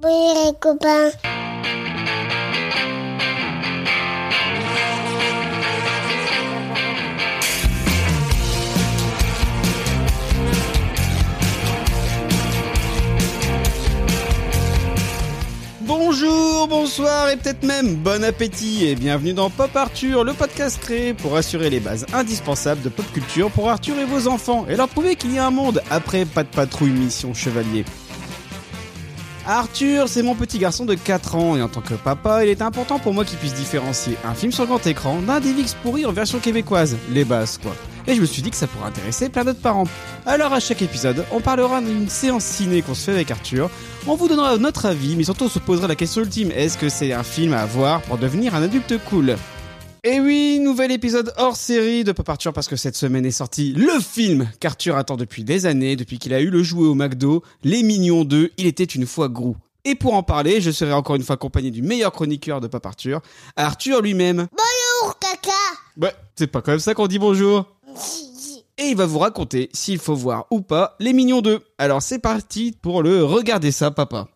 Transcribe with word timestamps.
Oui, 0.00 0.12
les 0.12 0.52
copains. 0.60 1.10
Bonjour, 15.80 16.68
bonsoir 16.68 17.30
et 17.30 17.36
peut-être 17.36 17.64
même 17.64 17.96
bon 17.96 18.22
appétit 18.22 18.86
et 18.86 18.94
bienvenue 18.94 19.32
dans 19.32 19.50
Pop 19.50 19.74
Arthur, 19.74 20.22
le 20.22 20.32
podcast 20.32 20.78
créé 20.80 21.12
pour 21.12 21.34
assurer 21.36 21.70
les 21.70 21.80
bases 21.80 22.06
indispensables 22.12 22.82
de 22.82 22.88
pop 22.88 23.04
culture 23.12 23.50
pour 23.50 23.68
Arthur 23.68 23.98
et 23.98 24.04
vos 24.04 24.28
enfants 24.28 24.64
et 24.68 24.76
leur 24.76 24.88
prouver 24.88 25.16
qu'il 25.16 25.34
y 25.34 25.38
a 25.38 25.46
un 25.48 25.50
monde 25.50 25.82
après 25.90 26.24
pas 26.24 26.44
de 26.44 26.48
patrouille 26.48 26.92
mission 26.92 27.34
chevalier. 27.34 27.84
Arthur, 29.50 30.10
c'est 30.10 30.22
mon 30.22 30.34
petit 30.34 30.58
garçon 30.58 30.84
de 30.84 30.94
4 30.94 31.34
ans 31.34 31.56
et 31.56 31.62
en 31.62 31.68
tant 31.68 31.80
que 31.80 31.94
papa, 31.94 32.44
il 32.44 32.50
est 32.50 32.60
important 32.60 32.98
pour 32.98 33.14
moi 33.14 33.24
qu'il 33.24 33.38
puisse 33.38 33.54
différencier 33.54 34.14
un 34.26 34.34
film 34.34 34.52
sur 34.52 34.66
grand 34.66 34.86
écran 34.86 35.22
d'un 35.22 35.40
DivX 35.40 35.72
pourri 35.82 36.04
en 36.04 36.12
version 36.12 36.38
québécoise, 36.38 36.98
les 37.10 37.24
bases 37.24 37.56
quoi. 37.56 37.74
Et 38.06 38.14
je 38.14 38.20
me 38.20 38.26
suis 38.26 38.42
dit 38.42 38.50
que 38.50 38.56
ça 38.56 38.66
pourrait 38.66 38.88
intéresser 38.88 39.30
plein 39.30 39.44
d'autres 39.44 39.62
parents. 39.62 39.86
Alors 40.26 40.52
à 40.52 40.60
chaque 40.60 40.82
épisode, 40.82 41.24
on 41.32 41.40
parlera 41.40 41.80
d'une 41.80 42.10
séance 42.10 42.44
ciné 42.44 42.82
qu'on 42.82 42.92
se 42.92 43.04
fait 43.04 43.12
avec 43.12 43.30
Arthur, 43.30 43.70
on 44.06 44.16
vous 44.16 44.28
donnera 44.28 44.58
notre 44.58 44.84
avis, 44.84 45.16
mais 45.16 45.24
surtout 45.24 45.44
on 45.44 45.48
se 45.48 45.60
posera 45.60 45.88
la 45.88 45.96
question 45.96 46.20
ultime, 46.20 46.50
est-ce 46.50 46.76
que 46.76 46.90
c'est 46.90 47.14
un 47.14 47.22
film 47.22 47.54
à 47.54 47.64
voir 47.64 48.02
pour 48.02 48.18
devenir 48.18 48.54
un 48.54 48.62
adulte 48.62 49.02
cool? 49.06 49.34
Et 50.04 50.20
oui, 50.20 50.58
nouvel 50.60 50.92
épisode 50.92 51.32
hors 51.36 51.56
série 51.56 52.04
de 52.04 52.12
Pop 52.12 52.28
Arthur 52.28 52.52
parce 52.52 52.68
que 52.68 52.76
cette 52.76 52.96
semaine 52.96 53.26
est 53.26 53.30
sorti 53.30 53.72
le 53.72 54.00
film 54.00 54.48
qu'Arthur 54.60 54.96
attend 54.96 55.16
depuis 55.16 55.44
des 55.44 55.66
années, 55.66 55.96
depuis 55.96 56.18
qu'il 56.18 56.34
a 56.34 56.40
eu 56.40 56.50
le 56.50 56.62
jouet 56.62 56.86
au 56.86 56.94
McDo, 56.94 57.42
Les 57.64 57.82
Mignons 57.82 58.24
2, 58.24 58.52
il 58.56 58.66
était 58.66 58.84
une 58.84 59.06
fois 59.06 59.28
Grou. 59.28 59.56
Et 59.84 59.94
pour 59.94 60.14
en 60.14 60.22
parler, 60.22 60.60
je 60.60 60.70
serai 60.70 60.92
encore 60.92 61.16
une 61.16 61.22
fois 61.22 61.34
accompagné 61.34 61.70
du 61.70 61.82
meilleur 61.82 62.12
chroniqueur 62.12 62.60
de 62.60 62.68
Pop 62.68 62.84
Arthur, 62.84 63.20
Arthur 63.56 64.02
lui-même. 64.02 64.46
Bonjour, 64.52 65.18
caca. 65.18 65.52
Ouais, 66.00 66.14
c'est 66.36 66.46
pas 66.46 66.62
comme 66.62 66.78
ça 66.78 66.94
qu'on 66.94 67.06
dit 67.06 67.18
bonjour. 67.18 67.64
Et 68.76 68.84
il 68.90 68.96
va 68.96 69.06
vous 69.06 69.18
raconter 69.18 69.70
s'il 69.72 69.98
faut 69.98 70.14
voir 70.14 70.46
ou 70.50 70.60
pas 70.60 70.94
Les 71.00 71.12
Mignons 71.12 71.40
2. 71.40 71.60
Alors 71.78 72.02
c'est 72.02 72.20
parti 72.20 72.76
pour 72.80 73.02
le 73.02 73.24
Regardez 73.24 73.72
ça, 73.72 73.90
papa. 73.90 74.28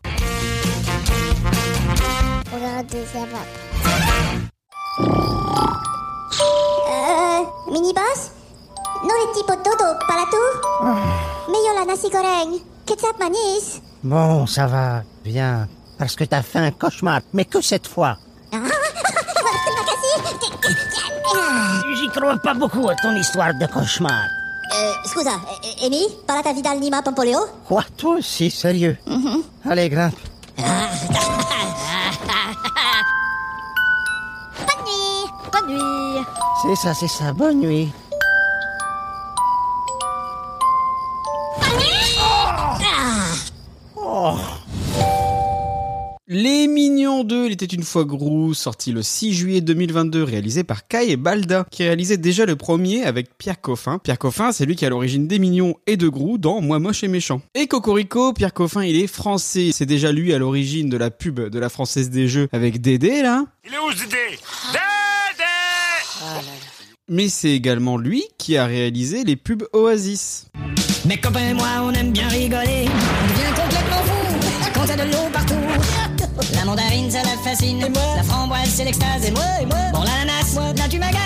Regardez 2.51 3.05
ça, 3.13 3.19
papa. 3.31 3.63
Mini-boss 7.67 8.31
Noretti 9.03 9.41
potodo 9.47 9.97
palato 10.07 10.37
Meilleur 11.51 11.75
la 11.79 11.85
nasi 11.85 12.09
goreng 12.09 12.59
Ketchup 12.85 13.17
manis 13.19 13.81
Bon, 14.03 14.45
ça 14.45 14.67
va, 14.67 15.03
bien. 15.23 15.67
Parce 15.97 16.15
que 16.17 16.25
t'as 16.25 16.41
fait 16.41 16.59
un 16.59 16.71
cauchemar, 16.71 17.21
mais 17.31 17.45
que 17.45 17.61
cette 17.61 17.87
fois. 17.87 18.17
J'y 21.95 22.09
crois 22.09 22.35
pas 22.37 22.53
beaucoup 22.53 22.89
à 22.89 22.95
ton 22.95 23.15
histoire 23.15 23.53
de 23.53 23.65
cauchemar. 23.65 24.27
Euh, 24.75 24.91
scusa, 25.05 25.39
Emi 25.81 26.05
Parata 26.27 26.51
vidal 26.51 26.79
nima 26.79 27.01
pompoleo 27.01 27.39
Quoi, 27.67 27.83
toi 27.95 28.17
aussi, 28.17 28.51
sérieux? 28.51 28.97
Allez, 29.63 29.87
grimpe. 29.87 30.17
Bonne 35.65 35.75
nuit 35.75 36.25
C'est 36.61 36.75
ça, 36.75 36.93
c'est 36.93 37.07
ça. 37.07 37.33
Bonne 37.33 37.59
nuit. 37.59 37.89
Les 46.27 46.67
Mignons 46.67 47.23
2, 47.23 47.45
il 47.45 47.51
était 47.51 47.65
une 47.65 47.83
fois 47.83 48.05
Grou, 48.05 48.53
sorti 48.53 48.91
le 48.91 49.03
6 49.03 49.33
juillet 49.33 49.61
2022, 49.61 50.23
réalisé 50.23 50.63
par 50.63 50.87
Kai 50.87 51.11
et 51.11 51.15
Balda, 51.17 51.65
qui 51.69 51.83
réalisait 51.83 52.17
déjà 52.17 52.45
le 52.45 52.55
premier 52.55 53.03
avec 53.03 53.37
Pierre 53.37 53.61
Coffin. 53.61 53.99
Pierre 53.99 54.17
Coffin, 54.17 54.51
c'est 54.51 54.65
lui 54.65 54.75
qui 54.75 54.85
a 54.85 54.89
l'origine 54.89 55.27
des 55.27 55.37
Mignons 55.37 55.75
et 55.85 55.95
de 55.95 56.07
Grou 56.07 56.37
dans 56.37 56.59
Moi 56.59 56.79
Moche 56.79 57.03
et 57.03 57.07
Méchant. 57.07 57.41
Et 57.53 57.67
Cocorico, 57.67 58.33
Pierre 58.33 58.53
Coffin, 58.53 58.83
il 58.83 58.95
est 58.95 59.07
français. 59.07 59.69
C'est 59.73 59.85
déjà 59.85 60.11
lui 60.11 60.33
à 60.33 60.39
l'origine 60.39 60.89
de 60.89 60.97
la 60.97 61.11
pub 61.11 61.39
de 61.39 61.59
la 61.59 61.69
Française 61.69 62.09
des 62.09 62.27
Jeux 62.27 62.47
avec 62.51 62.81
Dédé, 62.81 63.21
là. 63.21 63.45
Il 63.65 63.73
est 63.73 63.77
où 63.77 63.91
ce 63.91 64.03
Dédé? 64.03 64.39
Dédé 64.71 64.92
Mais 67.09 67.27
c'est 67.27 67.51
également 67.51 67.97
lui 67.97 68.23
qui 68.37 68.55
a 68.55 68.65
réalisé 68.65 69.25
les 69.25 69.35
pubs 69.35 69.65
Oasis. 69.73 70.45
Mes 71.05 71.17
copains 71.17 71.49
et 71.49 71.53
moi, 71.53 71.67
on 71.83 71.91
aime 71.91 72.11
bien 72.11 72.29
rigoler. 72.29 72.85
On 72.87 73.27
devient 73.27 73.61
complètement 73.61 74.03
fou 74.05 74.71
quand 74.73 74.85
t'as 74.85 74.95
de 75.05 75.11
l'eau 75.11 75.29
partout. 75.33 75.55
La 76.55 76.63
mandarine, 76.63 77.11
ça 77.11 77.19
la 77.23 77.37
fascine. 77.43 77.81
La 78.15 78.23
framboise, 78.23 78.69
c'est 78.69 78.85
l'extase. 78.85 79.25
Et 79.25 79.31
moi, 79.31 79.43
et 79.61 79.65
moi. 79.65 79.77
Bon, 79.91 79.99
l'ananas, 79.99 80.57
là, 80.77 80.87
tu 80.89 80.97
m'agaces. 80.97 81.22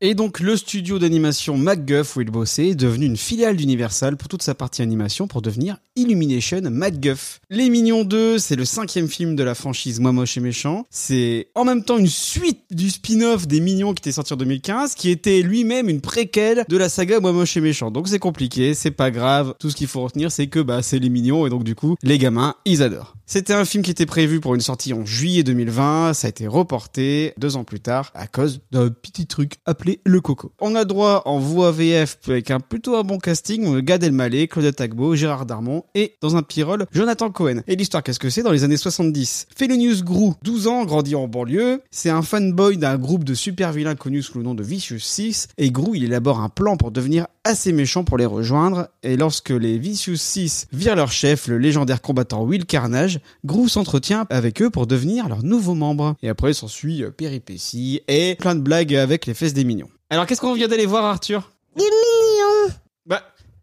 Et 0.00 0.14
donc 0.14 0.40
le 0.40 0.56
studio 0.56 0.98
d'animation 0.98 1.56
MacGuff 1.56 2.16
où 2.16 2.20
il 2.20 2.28
bossait 2.28 2.70
est 2.70 2.74
devenu 2.74 3.06
une 3.06 3.16
filiale 3.16 3.56
d'Universal 3.56 4.16
pour 4.16 4.28
toute 4.28 4.42
sa 4.42 4.54
partie 4.54 4.82
animation 4.82 5.28
pour 5.28 5.40
devenir 5.40 5.78
Illumination 5.94 6.60
MacGuff. 6.68 7.40
Les 7.48 7.70
Mignons 7.70 8.02
2, 8.04 8.38
c'est 8.38 8.56
le 8.56 8.64
cinquième 8.64 9.06
film 9.08 9.36
de 9.36 9.44
la 9.44 9.54
franchise 9.54 10.00
Moi 10.00 10.10
Moche 10.10 10.36
et 10.36 10.40
Méchant. 10.40 10.84
C'est 10.90 11.46
en 11.54 11.64
même 11.64 11.84
temps 11.84 11.96
une 11.96 12.08
suite 12.08 12.62
du 12.72 12.90
spin-off 12.90 13.46
des 13.46 13.60
Mignons 13.60 13.94
qui 13.94 14.00
était 14.00 14.12
sorti 14.12 14.32
en 14.32 14.36
2015, 14.36 14.96
qui 14.96 15.10
était 15.10 15.42
lui-même 15.42 15.88
une 15.88 16.00
préquelle 16.00 16.64
de 16.68 16.76
la 16.76 16.88
saga 16.88 17.20
Moi 17.20 17.32
Moche 17.32 17.56
et 17.56 17.60
Méchant. 17.60 17.92
Donc 17.92 18.08
c'est 18.08 18.18
compliqué, 18.18 18.74
c'est 18.74 18.90
pas 18.90 19.12
grave. 19.12 19.54
Tout 19.60 19.70
ce 19.70 19.76
qu'il 19.76 19.86
faut 19.86 20.02
retenir, 20.02 20.32
c'est 20.32 20.48
que 20.48 20.58
bah 20.58 20.82
c'est 20.82 20.98
les 20.98 21.08
Mignons 21.08 21.46
et 21.46 21.50
donc 21.50 21.62
du 21.62 21.76
coup 21.76 21.94
les 22.02 22.18
gamins 22.18 22.56
ils 22.64 22.82
adorent. 22.82 23.14
C'était 23.26 23.54
un 23.54 23.64
film 23.64 23.82
qui 23.82 23.90
était 23.90 24.04
prévu 24.04 24.38
pour 24.38 24.54
une 24.54 24.60
sortie 24.60 24.92
en 24.92 25.06
juillet 25.06 25.42
2020, 25.42 26.12
ça 26.12 26.26
a 26.26 26.30
été 26.30 26.46
reporté 26.46 27.32
deux 27.38 27.56
ans 27.56 27.64
plus 27.64 27.80
tard 27.80 28.10
à 28.14 28.26
cause 28.26 28.60
d'un 28.70 28.90
petit 28.90 29.26
truc 29.26 29.54
appelé 29.64 30.00
le 30.04 30.20
Coco. 30.20 30.52
On 30.60 30.74
a 30.74 30.84
droit 30.84 31.22
en 31.24 31.38
voix 31.38 31.72
VF 31.72 32.18
avec 32.28 32.50
un 32.50 32.60
plutôt 32.60 33.02
bon 33.02 33.18
casting, 33.18 33.80
Gad 33.80 34.04
Elmaleh, 34.04 34.46
Claude 34.46 34.76
Tagbo, 34.76 35.16
Gérard 35.16 35.46
Darmon 35.46 35.84
et 35.94 36.16
dans 36.20 36.36
un 36.36 36.42
petit 36.42 36.62
Jonathan 36.92 37.30
Cohen. 37.30 37.62
Et 37.66 37.76
l'histoire, 37.76 38.02
qu'est-ce 38.02 38.18
que 38.18 38.28
c'est? 38.28 38.42
Dans 38.42 38.52
les 38.52 38.62
années 38.62 38.76
70 38.76 39.46
Felonius 39.56 40.04
Grou, 40.04 40.34
12 40.42 40.66
ans, 40.68 40.84
grandit 40.84 41.14
en 41.14 41.26
banlieue, 41.26 41.82
c'est 41.90 42.10
un 42.10 42.22
fanboy 42.22 42.76
d'un 42.76 42.98
groupe 42.98 43.24
de 43.24 43.34
super 43.34 43.72
vilains 43.72 43.94
connus 43.94 44.22
sous 44.22 44.38
le 44.38 44.44
nom 44.44 44.54
de 44.54 44.62
Vicious 44.62 44.98
6 44.98 45.48
et 45.56 45.70
Grou, 45.70 45.94
il 45.94 46.04
élabore 46.04 46.40
un 46.40 46.50
plan 46.50 46.76
pour 46.76 46.90
devenir 46.90 47.26
assez 47.44 47.72
méchant 47.72 48.04
pour 48.04 48.18
les 48.18 48.26
rejoindre. 48.26 48.88
Et 49.02 49.16
lorsque 49.16 49.50
les 49.50 49.78
Vicious 49.78 50.16
6 50.16 50.68
virent 50.72 50.96
leur 50.96 51.12
chef, 51.12 51.46
le 51.46 51.58
légendaire 51.58 52.00
combattant 52.00 52.42
Will 52.42 52.64
Carnage, 52.64 53.13
Grou 53.44 53.68
s'entretient 53.68 54.26
avec 54.30 54.62
eux 54.62 54.70
pour 54.70 54.86
devenir 54.86 55.28
leur 55.28 55.42
nouveau 55.42 55.74
membre. 55.74 56.16
Et 56.22 56.28
après 56.28 56.52
s'ensuit 56.52 57.02
euh, 57.02 57.10
péripéties 57.10 58.00
et 58.08 58.36
plein 58.36 58.54
de 58.54 58.60
blagues 58.60 58.94
avec 58.94 59.26
les 59.26 59.34
fesses 59.34 59.54
des 59.54 59.64
mignons. 59.64 59.88
Alors 60.10 60.26
qu'est-ce 60.26 60.40
qu'on 60.40 60.54
vient 60.54 60.68
d'aller 60.68 60.86
voir 60.86 61.04
Arthur? 61.04 61.50
Des 61.76 61.82
mignons. 61.84 62.74
Bah, 63.06 63.22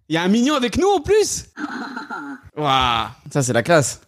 il 0.09 0.15
y 0.15 0.17
a 0.17 0.23
un 0.23 0.27
mignon 0.27 0.55
avec 0.55 0.77
nous 0.77 0.87
en 0.89 0.99
plus 1.01 1.45
Waouh, 2.57 3.07
ça 3.31 3.41
c'est 3.41 3.53
la 3.53 3.63
classe. 3.63 4.01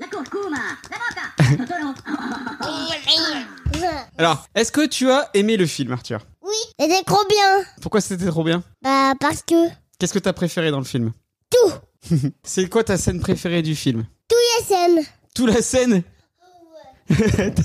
Alors, 4.17 4.45
est-ce 4.55 4.71
que 4.71 4.85
tu 4.85 5.09
as 5.09 5.29
aimé 5.33 5.57
le 5.57 5.65
film 5.65 5.91
Arthur? 5.91 6.19
Oui, 6.41 6.55
c'était 6.79 7.03
trop 7.03 7.25
bien. 7.27 7.63
Pourquoi 7.81 8.01
c'était 8.01 8.27
trop 8.27 8.43
bien? 8.43 8.63
Bah, 8.81 9.13
parce 9.19 9.41
que 9.41 9.69
Qu'est-ce 9.99 10.13
que 10.13 10.19
t'as 10.19 10.33
préféré 10.33 10.71
dans 10.71 10.79
le 10.79 10.85
film? 10.85 11.13
Tout, 11.49 11.73
C'est 12.43 12.67
quoi 12.69 12.83
ta 12.83 12.97
scène 12.97 13.19
préférée 13.19 13.61
du 13.61 13.75
film? 13.75 14.05
Tous 14.27 14.35
les 14.59 14.65
scènes. 14.65 15.05
Tout 15.35 15.45
la 15.47 15.61
scène 15.61 16.03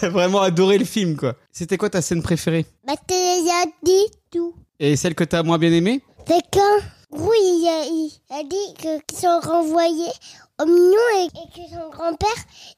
T'as 0.00 0.08
vraiment 0.08 0.40
adoré 0.40 0.78
le 0.78 0.84
film 0.84 1.16
quoi. 1.16 1.34
C'était 1.52 1.76
quoi 1.76 1.88
ta 1.90 2.02
scène 2.02 2.22
préférée? 2.22 2.66
Bah, 2.86 2.94
t'as 3.06 3.14
déjà 3.14 3.70
dit 3.84 4.06
tout. 4.32 4.54
Et 4.80 4.96
celle 4.96 5.14
que 5.14 5.24
t'as 5.24 5.42
moins 5.42 5.58
bien 5.58 5.72
aimée? 5.72 6.02
C'est 6.26 6.42
quand 6.52 6.78
Grou, 7.10 7.30
il 7.34 7.66
a, 7.68 7.84
il 7.86 8.10
a 8.38 8.42
dit 8.42 8.74
que- 8.82 9.00
qu'ils 9.06 9.18
sont 9.18 9.40
renvoyés 9.40 10.10
au 10.60 10.66
mignon 10.66 10.96
et, 11.20 11.24
et 11.24 11.28
que 11.54 11.70
son 11.70 11.88
grand-père, 11.90 12.28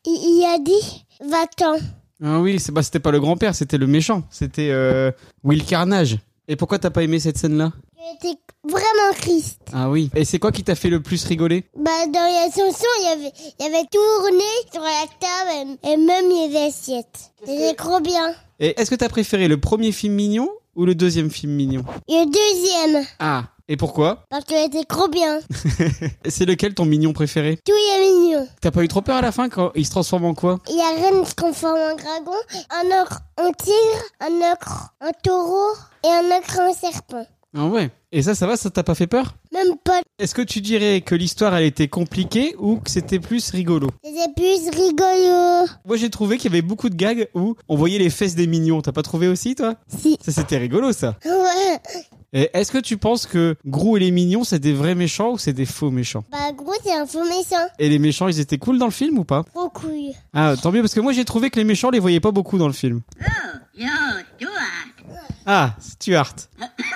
il, 0.04 0.12
il 0.12 0.44
a 0.44 0.58
dit 0.58 1.04
va-t'en. 1.28 1.78
Ah 2.22 2.38
oui, 2.38 2.60
c'est 2.60 2.70
bah 2.70 2.82
c'était 2.82 3.00
pas 3.00 3.10
le 3.10 3.18
grand-père, 3.18 3.54
c'était 3.56 3.78
le 3.78 3.86
méchant. 3.88 4.22
C'était 4.30 4.70
euh, 4.70 5.10
Will 5.42 5.64
Carnage. 5.64 6.18
Et 6.48 6.56
pourquoi 6.56 6.78
t'as 6.78 6.90
pas 6.90 7.02
aimé 7.02 7.20
cette 7.20 7.38
scène-là? 7.38 7.72
J'étais 8.22 8.36
vraiment 8.64 9.12
triste. 9.16 9.60
Ah 9.72 9.88
oui. 9.90 10.10
Et 10.14 10.24
c'est 10.24 10.38
quoi 10.38 10.52
qui 10.52 10.64
t'a 10.64 10.74
fait 10.74 10.88
le 10.88 11.00
plus 11.00 11.24
rigoler? 11.24 11.64
Bah, 11.76 12.06
dans 12.06 12.20
l'ascension, 12.20 12.88
il 13.00 13.04
y 13.04 13.12
avait, 13.12 13.32
il 13.58 13.64
y 13.64 13.68
avait 13.68 13.86
tourné 13.90 14.44
sur 14.72 14.82
la 14.82 15.06
table 15.20 15.78
et, 15.84 15.96
même 15.96 16.30
il 16.30 16.50
y 16.52 16.56
avait 16.56 16.66
assiette. 16.68 17.32
C'était 17.44 17.74
trop 17.74 18.00
bien. 18.00 18.34
Et 18.58 18.78
est-ce 18.80 18.90
que 18.90 18.96
t'as 18.96 19.08
préféré 19.08 19.48
le 19.48 19.60
premier 19.60 19.92
film 19.92 20.14
mignon 20.14 20.48
ou 20.74 20.84
le 20.86 20.94
deuxième 20.94 21.30
film 21.30 21.52
mignon? 21.52 21.84
Le 22.08 22.24
deuxième, 22.26 23.04
Ah, 23.18 23.44
et 23.70 23.76
pourquoi? 23.76 24.24
Parce 24.28 24.44
qu'il 24.44 24.56
était 24.56 24.82
trop 24.82 25.06
bien. 25.06 25.38
C'est 26.28 26.44
lequel 26.44 26.74
ton 26.74 26.84
mignon 26.84 27.12
préféré? 27.12 27.56
Tout 27.64 27.72
est 27.72 28.00
mignon. 28.00 28.48
T'as 28.60 28.72
pas 28.72 28.82
eu 28.82 28.88
trop 28.88 29.00
peur 29.00 29.14
à 29.16 29.20
la 29.20 29.30
fin 29.30 29.48
quand 29.48 29.70
il 29.76 29.86
se 29.86 29.92
transforme 29.92 30.24
en 30.24 30.34
quoi? 30.34 30.58
Il 30.68 30.74
y 30.74 30.80
a 30.80 30.88
Reine 31.00 31.22
qui 31.22 31.30
se 31.30 31.34
transforme 31.36 31.78
en 31.78 31.94
dragon, 31.94 32.36
un 32.68 33.00
ogre 33.00 33.20
en 33.38 33.52
tigre, 33.52 34.02
un 34.18 34.52
ogre 34.52 34.92
en 35.00 35.12
taureau 35.22 35.76
et 36.04 36.08
un 36.08 36.36
ogre 36.36 36.60
en 36.68 36.74
serpent. 36.74 37.24
Ah 37.56 37.66
ouais. 37.66 37.90
Et 38.10 38.22
ça, 38.22 38.34
ça 38.34 38.48
va, 38.48 38.56
ça 38.56 38.70
t'a 38.70 38.82
pas 38.82 38.96
fait 38.96 39.06
peur? 39.06 39.34
Même 39.52 39.76
pas. 39.84 40.00
Est-ce 40.18 40.34
que 40.34 40.42
tu 40.42 40.60
dirais 40.60 41.00
que 41.00 41.14
l'histoire, 41.14 41.54
elle 41.54 41.64
était 41.64 41.86
compliquée 41.86 42.56
ou 42.58 42.76
que 42.80 42.90
c'était 42.90 43.20
plus 43.20 43.50
rigolo? 43.50 43.88
C'était 44.02 44.32
plus 44.34 44.68
rigolo. 44.70 45.68
Moi, 45.84 45.96
j'ai 45.96 46.10
trouvé 46.10 46.38
qu'il 46.38 46.50
y 46.50 46.54
avait 46.54 46.62
beaucoup 46.62 46.88
de 46.88 46.96
gags 46.96 47.28
où 47.34 47.54
on 47.68 47.76
voyait 47.76 47.98
les 47.98 48.10
fesses 48.10 48.34
des 48.34 48.48
mignons. 48.48 48.82
T'as 48.82 48.92
pas 48.92 49.02
trouvé 49.02 49.28
aussi, 49.28 49.54
toi? 49.54 49.76
Si. 49.86 50.18
Ça, 50.20 50.32
c'était 50.32 50.58
rigolo, 50.58 50.92
ça. 50.92 51.16
Ouais. 51.24 51.78
Et 52.32 52.48
est-ce 52.52 52.70
que 52.70 52.78
tu 52.78 52.96
penses 52.96 53.26
que 53.26 53.56
Grou 53.66 53.96
et 53.96 54.00
les 54.00 54.12
mignons, 54.12 54.44
c'est 54.44 54.60
des 54.60 54.72
vrais 54.72 54.94
méchants 54.94 55.32
ou 55.32 55.38
c'est 55.38 55.52
des 55.52 55.66
faux 55.66 55.90
méchants? 55.90 56.24
Bah, 56.30 56.52
gros, 56.52 56.74
c'est 56.84 56.92
un 56.92 57.06
faux 57.06 57.24
méchant. 57.24 57.66
Et 57.80 57.88
les 57.88 57.98
méchants, 57.98 58.28
ils 58.28 58.38
étaient 58.38 58.58
cool 58.58 58.78
dans 58.78 58.86
le 58.86 58.92
film 58.92 59.18
ou 59.18 59.24
pas? 59.24 59.44
Gros 59.52 59.68
couille. 59.68 60.14
Ah, 60.32 60.54
tant 60.60 60.70
mieux, 60.70 60.80
parce 60.80 60.94
que 60.94 61.00
moi, 61.00 61.12
j'ai 61.12 61.24
trouvé 61.24 61.50
que 61.50 61.58
les 61.58 61.64
méchants, 61.64 61.88
on 61.88 61.92
les 61.92 61.98
voyait 61.98 62.20
pas 62.20 62.30
beaucoup 62.30 62.56
dans 62.56 62.68
le 62.68 62.72
film. 62.72 63.00
Ah, 65.46 65.74
Stuart. 65.80 66.34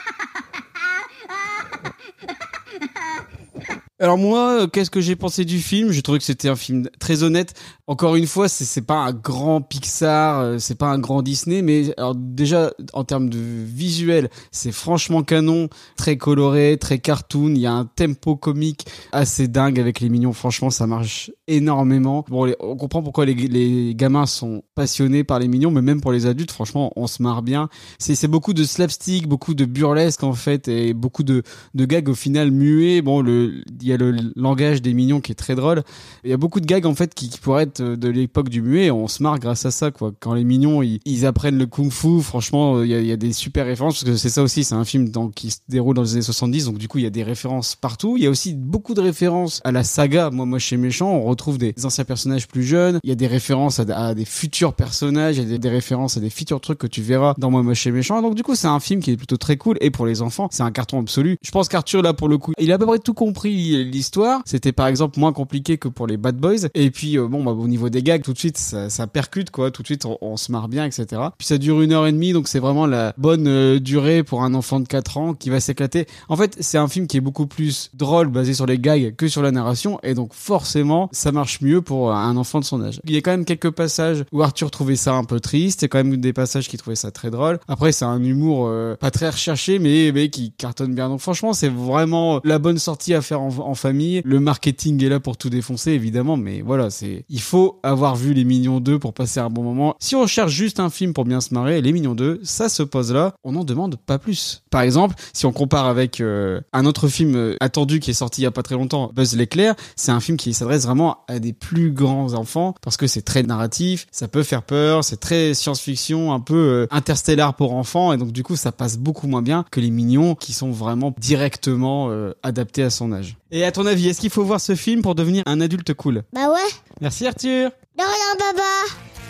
Alors 4.05 4.19
moi, 4.19 4.61
euh, 4.61 4.67
qu'est-ce 4.67 4.91
que 4.91 5.01
j'ai 5.01 5.17
pensé 5.17 5.47
du 5.47 5.59
film? 5.59 5.91
J'ai 5.91 6.03
trouvé 6.03 6.19
que 6.19 6.27
c'était 6.27 6.51
un 6.51 6.57
film 6.57 6.91
très 6.99 7.23
honnête. 7.23 7.55
Encore 7.87 8.17
une 8.17 8.27
fois, 8.27 8.49
c'est 8.49 8.83
pas 8.83 8.97
un 8.97 9.13
grand 9.15 9.63
Pixar, 9.63 10.41
euh, 10.41 10.59
c'est 10.59 10.75
pas 10.75 10.89
un 10.89 10.99
grand 10.99 11.23
Disney, 11.23 11.63
mais 11.63 11.95
alors 11.97 12.15
déjà 12.15 12.71
en 12.93 13.05
termes 13.05 13.31
de 13.31 13.39
visuel, 13.39 14.29
c'est 14.53 14.73
franchement 14.73 15.23
canon, 15.23 15.71
très 15.97 16.19
coloré, 16.19 16.77
très 16.79 16.99
cartoon. 16.99 17.55
Il 17.55 17.59
y 17.63 17.67
a 17.67 17.73
un 17.73 17.87
tempo 17.87 18.37
comique 18.37 18.87
assez 19.13 19.49
dingue 19.49 19.81
avec 19.81 20.01
les 20.01 20.11
mignons. 20.11 20.35
Franchement, 20.35 20.69
ça 20.69 20.87
marche 20.87 21.31
énormément. 21.47 22.27
Bon, 22.29 22.55
on 22.61 22.77
comprend 22.77 23.03
pourquoi 23.03 23.25
les, 23.25 23.95
gamins 23.95 24.27
sont 24.27 24.65
passionnés 24.75 25.25
par 25.25 25.39
les 25.39 25.49
mignons, 25.49 25.71
mais 25.71 25.81
même 25.81 26.03
pour 26.03 26.13
les 26.13 26.27
adultes, 26.27 26.53
franchement, 26.53 26.93
on 26.97 27.07
se 27.07 27.23
marre 27.23 27.41
bien. 27.41 27.71
C'est 27.99 28.29
beaucoup 28.29 28.53
de 28.53 28.65
slapstick, 28.65 29.27
beaucoup 29.29 29.55
de 29.55 29.65
burlesque 29.65 30.25
en 30.25 30.35
fait, 30.35 30.69
et 30.69 30.93
beaucoup 30.93 31.23
de 31.23 31.43
de 31.73 31.85
gags 31.87 32.11
au 32.11 32.15
final 32.15 32.51
muets. 32.51 33.01
Bon, 33.01 33.23
le 33.23 33.63
il 33.81 33.89
y 33.89 33.93
a 33.93 33.94
le 33.97 34.15
langage 34.37 34.83
des 34.83 34.95
mignons 34.95 35.21
qui 35.21 35.33
est 35.33 35.37
très 35.37 35.55
drôle. 35.55 35.83
Il 36.25 36.31
y 36.31 36.33
a 36.33 36.37
beaucoup 36.37 36.61
de 36.61 36.67
gags 36.67 36.87
en 36.87 36.95
fait 36.95 37.15
qui, 37.15 37.31
pourraient 37.41 37.65
être 37.65 37.83
de 37.83 38.09
l'époque 38.09 38.49
du 38.49 38.63
muet. 38.63 38.91
On 38.91 39.09
se 39.09 39.23
marre 39.23 39.39
grâce 39.39 39.67
à 39.67 39.71
ça 39.71 39.91
quoi. 39.91 40.13
Quand 40.21 40.35
les 40.35 40.45
mignons 40.45 40.83
ils, 40.83 41.27
apprennent 41.27 41.59
le 41.59 41.67
kung-fu, 41.67 42.21
franchement, 42.23 42.83
il 42.83 42.91
y 42.91 42.95
a, 42.95 43.01
il 43.01 43.07
y 43.07 43.13
a 43.13 43.17
des 43.17 43.33
super 43.33 43.67
références 43.67 43.95
parce 43.95 44.05
que 44.05 44.17
c'est 44.17 44.29
ça 44.29 44.43
aussi. 44.43 44.65
C'est 44.65 44.75
un 44.75 44.85
film 44.85 45.11
qui 45.35 45.51
se 45.51 45.59
déroule 45.69 45.95
dans 45.95 46.03
les 46.03 46.15
années 46.15 46.23
70, 46.23 46.67
donc 46.67 46.79
du 46.79 46.89
coup 46.89 46.99
il 46.99 47.05
y 47.05 47.07
a 47.07 47.11
des 47.11 47.23
références 47.23 47.77
partout. 47.77 48.17
Il 48.17 48.25
y 48.25 48.27
a 48.27 48.31
aussi 48.31 48.55
beaucoup 48.55 48.95
de 48.95 49.01
références 49.01 49.61
à 49.65 49.73
la 49.73 49.85
saga. 49.85 50.31
Moi, 50.31 50.47
moi 50.47 50.59
chez 50.59 50.77
méchant, 50.77 51.11
on 51.11 51.23
retrouve 51.23 51.59
des 51.59 51.75
anciens 51.85 52.05
personnages 52.05 52.49
plus 52.49 52.63
jeunes. 52.63 52.99
Il 53.03 53.09
y 53.09 53.13
a 53.13 53.17
des 53.17 53.27
références 53.27 53.81
à, 53.81 54.15
des 54.15 54.25
futurs 54.25 54.75
personnages. 54.75 55.37
Il 55.39 55.51
y 55.51 55.55
a 55.55 55.59
des, 55.59 55.69
références 55.69 56.17
à 56.17 56.21
des 56.21 56.31
futurs 56.31 56.61
trucs 56.61 56.79
que 56.79 56.87
tu 56.87 57.03
verras 57.03 57.35
dans 57.39 57.51
Moi 57.51 57.63
moche 57.63 57.81
chez 57.81 57.91
méchant. 57.91 58.21
Donc 58.23 58.35
du 58.35 58.43
coup 58.43 58.55
c'est 58.55 58.67
un 58.67 58.81
film 58.81 59.01
qui 59.01 59.11
est 59.13 59.17
plutôt 59.17 59.37
très 59.37 59.57
cool 59.57 59.77
et 59.81 59.91
pour 59.91 60.07
les 60.07 60.23
enfants 60.23 60.49
c'est 60.51 60.63
un 60.63 60.71
carton 60.71 61.01
absolu. 61.01 61.37
Je 61.43 61.51
pense 61.51 61.69
qu'Arthur 61.69 62.03
là 62.03 62.13
pour 62.13 62.29
le 62.29 62.39
coup 62.39 62.53
il 62.59 62.71
a 62.73 62.77
à 62.77 62.79
peu 62.79 62.87
près 62.87 62.99
tout 62.99 63.15
compris 63.15 63.84
l'histoire. 63.85 64.43
C'était 64.45 64.73
par 64.73 64.87
exemple 64.87 65.19
moins 65.19 65.33
compliqué 65.33 65.79
que 65.79 65.89
pour 65.89 66.07
les 66.07 66.17
Bad 66.17 66.37
Boys. 66.37 66.69
Et 66.75 66.91
puis 66.91 67.19
euh, 67.19 67.27
bon 67.29 67.45
bah 67.45 67.53
au 67.53 67.69
niveau 67.69 67.89
des 67.89 68.03
gags 68.03 68.23
tout 68.23 68.33
de 68.33 68.39
suite 68.39 68.59
ça, 68.59 69.07
percute 69.07 69.51
quoi. 69.51 69.71
Tout 69.71 69.83
de 69.83 69.87
suite 69.87 70.07
on, 70.07 70.37
se 70.37 70.51
marre 70.51 70.69
bien 70.69 70.85
etc. 70.85 71.07
Puis 71.39 71.47
ça 71.47 71.59
dure 71.59 71.81
une 71.81 71.93
heure 71.93 72.07
et 72.07 72.13
demie 72.13 72.33
donc 72.33 72.49
c'est 72.49 72.59
vraiment 72.59 72.87
la 72.87 73.15
bonne 73.17 73.47
euh, 73.47 73.79
durée 73.79 74.23
pour 74.23 74.43
un 74.43 74.55
enfant 74.55 74.81
de 74.81 74.89
4 74.89 75.19
ans 75.19 75.35
qui 75.35 75.51
va 75.51 75.61
s'éclater. 75.61 76.07
En 76.29 76.37
fait 76.37 76.57
c'est 76.61 76.79
un 76.79 76.89
film 76.89 77.07
qui 77.07 77.17
est 77.17 77.21
beaucoup 77.21 77.47
plus 77.47 77.91
drôle 77.95 78.29
basé 78.29 78.55
sur 78.55 78.67
les 78.67 78.79
gags 78.79 79.15
que 79.17 79.29
sur 79.29 79.43
la 79.43 79.53
narration 79.53 79.99
et 80.03 80.15
donc 80.15 80.33
forcément 80.33 81.09
ça 81.13 81.33
marche 81.33 81.61
mieux 81.61 81.83
pour 81.83 82.13
un 82.13 82.37
enfant 82.37 82.61
de 82.61 82.65
son 82.65 82.83
âge. 82.83 83.01
Il 83.05 83.13
y 83.13 83.17
a 83.17 83.21
quand 83.21 83.31
même 83.31 83.45
quelques 83.45 83.71
passages 83.71 84.25
où 84.33 84.43
Arthur 84.43 84.71
trouvait 84.71 84.97
ça 84.97 85.15
un 85.15 85.25
peu 85.25 85.41
triste. 85.41 85.85
A 85.85 85.89
quand 85.89 85.99
même 85.99 86.17
des 86.17 86.33
passages 86.33 86.69
qui 86.69 86.77
trouvaient 86.77 86.97
ça 86.97 87.11
très 87.11 87.31
drôle. 87.31 87.59
Après 87.69 87.93
c'est 87.93 88.05
un 88.05 88.23
humour 88.23 88.67
euh, 88.69 88.97
pas 88.97 89.11
très 89.11 89.31
recherché 89.31 89.79
mais, 89.79 90.11
mais 90.13 90.29
qui 90.31 90.53
cartonne 90.53 90.95
bien. 90.95 91.09
Donc 91.09 91.21
franchement 91.21 91.53
c'est 91.53 91.69
vraiment 91.69 92.41
la 92.45 92.59
bonne 92.59 92.79
sortie 92.79 93.15
à 93.15 93.21
faire 93.21 93.41
en, 93.41 93.51
en 93.65 93.75
famille. 93.75 94.23
Le 94.25 94.41
marketing 94.41 95.03
est 95.05 95.09
là 95.09 95.21
pour 95.21 95.37
tout 95.37 95.51
défoncer 95.51 95.93
évidemment 95.93 96.37
mais 96.37 96.63
voilà 96.63 96.91
c'est 96.91 97.25
il 97.29 97.41
faut 97.41 97.81
avoir 97.83 98.17
vu 98.17 98.35
les 98.35 98.45
Mignons 98.45 98.81
2 98.81 98.99
pour 98.99 99.15
passer 99.15 99.41
un 99.41 99.51
bon 99.51 99.63
moment. 99.63 99.97
Si 99.99 100.15
on 100.17 100.27
cherche 100.27 100.53
juste 100.53 100.81
un 100.81 100.91
film 100.91 101.13
pour 101.13 101.25
bien 101.25 101.41
se 101.41 101.55
marrer, 101.55 101.81
les 101.81 101.93
Mignons 101.93 102.15
2 102.15 102.41
ça 102.43 102.69
se 102.69 102.83
pose 102.83 103.13
là. 103.13 103.35
On 103.45 103.53
n'en 103.53 103.65
demande 103.65 103.97
pas 103.97 104.19
plus. 104.19 104.63
Par 104.71 104.83
exemple 104.83 105.15
si 105.33 105.47
on 105.47 105.53
compare 105.53 105.87
avec 105.87 106.21
euh, 106.21 106.61
un 106.73 106.87
autre 106.87 107.09
film 107.09 107.35
euh, 107.35 107.57
attendu 107.61 108.01
qui 108.01 108.11
est 108.11 108.15
sorti 108.15 108.43
il 108.43 108.45
y 108.45 108.47
a 108.47 108.51
pas 108.51 108.63
très 108.63 108.75
longtemps, 108.75 109.11
Buzz 109.15 109.37
l'éclair, 109.37 109.75
c'est 109.97 110.13
un 110.13 110.21
film 110.21 110.37
qui 110.37 110.55
s'adresse 110.55 110.85
vraiment 110.85 111.19
à 111.29 111.39
des 111.39 111.53
plus 111.53 111.91
grands 111.91 112.35
enfants 112.35 112.75
parce 112.83 112.97
que 112.97 113.07
c'est 113.07 113.23
très 113.23 113.43
narratif, 113.43 114.07
ça 114.11 114.29
peut 114.29 114.43
faire 114.43 114.63
peur, 114.63 115.05
c'est 115.05 115.19
très 115.19 115.55
science-fiction, 115.55 116.33
un 116.33 116.41
peu 116.41 116.55
euh, 116.55 116.87
interstellar 116.91 117.55
pour 117.55 117.75
enfants 117.75 118.13
et 118.13 118.17
donc 118.17 118.33
du 118.33 118.43
coup 118.43 118.57
ça 118.57 118.73
passe 118.73 118.99
beaucoup 118.99 119.27
moins 119.27 119.43
bien 119.43 119.65
que 119.71 119.81
les 119.81 119.91
mignons 119.91 120.35
qui 120.35 120.53
sont 120.53 120.71
vraiment 120.71 121.15
directement 121.19 122.09
euh, 122.11 122.33
adaptés 122.43 122.83
à 122.83 122.91
son 122.91 123.13
âge. 123.13 123.37
Et 123.57 123.65
à 123.65 123.71
ton 123.71 123.87
avis, 123.87 124.09
est-ce 124.09 124.21
qu'il 124.21 124.31
faut 124.31 124.43
voir 124.43 124.61
ce 124.61 124.75
film 124.75 125.01
pour 125.01 125.15
devenir 125.15 125.45
un 125.47 125.61
adulte 125.61 125.95
cool? 125.95 126.25
Bah 126.33 126.51
ouais. 126.51 126.71
Merci 127.01 127.25
Arthur. 127.25 127.71
De 127.97 128.03
rien, 128.03 128.37
papa. 128.37 128.69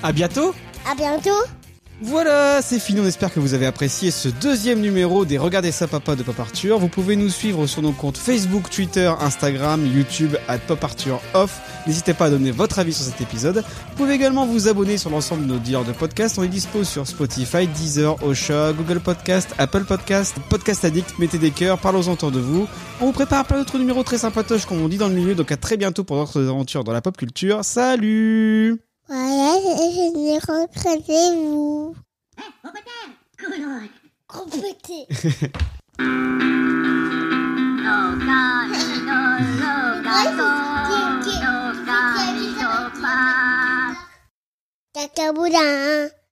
À 0.02 0.12
bientôt. 0.12 0.54
À 0.90 0.94
bientôt. 0.94 1.44
Voilà, 2.02 2.60
c'est 2.60 2.80
fini. 2.80 3.00
On 3.00 3.06
espère 3.06 3.32
que 3.32 3.38
vous 3.38 3.54
avez 3.54 3.66
apprécié 3.66 4.10
ce 4.10 4.28
deuxième 4.28 4.80
numéro 4.80 5.24
des 5.24 5.38
Regardez 5.38 5.70
ça 5.70 5.86
papa 5.86 6.16
de 6.16 6.22
Pop 6.22 6.38
Arthur. 6.40 6.78
Vous 6.78 6.88
pouvez 6.88 7.14
nous 7.14 7.30
suivre 7.30 7.66
sur 7.66 7.82
nos 7.82 7.92
comptes 7.92 8.18
Facebook, 8.18 8.68
Twitter, 8.68 9.12
Instagram, 9.20 9.86
YouTube 9.86 10.36
à 10.48 10.58
Pop 10.58 10.82
Arthur 10.82 11.20
Off. 11.34 11.60
N'hésitez 11.86 12.12
pas 12.12 12.26
à 12.26 12.30
donner 12.30 12.50
votre 12.50 12.80
avis 12.80 12.92
sur 12.92 13.04
cet 13.04 13.20
épisode. 13.20 13.58
Vous 13.58 13.96
pouvez 13.96 14.14
également 14.14 14.44
vous 14.44 14.68
abonner 14.68 14.98
sur 14.98 15.10
l'ensemble 15.10 15.46
de 15.46 15.52
nos 15.52 15.58
dealers 15.58 15.84
de 15.84 15.92
podcasts. 15.92 16.36
On 16.38 16.42
est 16.42 16.48
dispo 16.48 16.82
sur 16.82 17.06
Spotify, 17.06 17.68
Deezer, 17.68 18.22
Osha, 18.24 18.72
Google 18.72 19.00
Podcast, 19.00 19.54
Apple 19.58 19.84
Podcast, 19.84 20.34
Podcast 20.50 20.84
Addict. 20.84 21.18
Mettez 21.20 21.38
des 21.38 21.52
cœurs, 21.52 21.78
parlons 21.78 22.06
autour 22.08 22.32
de 22.32 22.40
vous. 22.40 22.66
On 23.00 23.06
vous 23.06 23.12
prépare 23.12 23.44
plein 23.44 23.58
d'autres 23.58 23.78
numéros 23.78 24.02
très 24.02 24.18
sympatoches 24.18 24.66
comme 24.66 24.82
on 24.82 24.88
dit 24.88 24.98
dans 24.98 25.08
le 25.08 25.14
milieu. 25.14 25.36
Donc 25.36 25.52
à 25.52 25.56
très 25.56 25.76
bientôt 25.76 26.02
pour 26.02 26.16
d'autres 26.16 26.42
aventures 26.42 26.82
dans 26.82 26.92
la 26.92 27.00
pop 27.00 27.16
culture. 27.16 27.64
Salut 27.64 28.80
Voilà, 29.06 29.60
je 29.60 30.14
l'ai 30.16 30.38
rencontré, 30.38 31.36
vous. 31.36 31.94
Gros 34.28 34.46
petit. 34.46 35.06
Caca 44.94 45.32
boudin. 45.32 46.08